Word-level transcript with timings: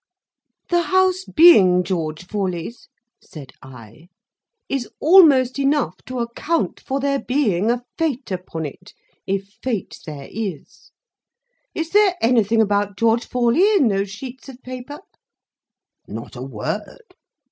"The 0.69 0.81
house 0.81 1.25
being 1.25 1.83
George 1.83 2.25
Forley's," 2.25 2.87
said 3.23 3.51
I, 3.61 4.09
"is 4.67 4.89
almost 4.99 5.59
enough 5.59 5.97
to 6.07 6.17
account 6.21 6.79
for 6.79 6.99
there 6.99 7.19
being 7.21 7.69
a 7.69 7.83
Fate 7.99 8.31
upon 8.31 8.65
it, 8.65 8.95
if 9.27 9.59
Fate 9.61 9.99
there 10.07 10.27
is. 10.31 10.91
Is 11.75 11.91
there 11.91 12.15
anything 12.19 12.63
about 12.63 12.97
George 12.97 13.27
Forley 13.27 13.75
in 13.75 13.89
those 13.89 14.09
sheets 14.09 14.49
of 14.49 14.63
paper?" 14.63 15.01
"Not 16.07 16.35
a 16.35 16.41
word." 16.41 17.13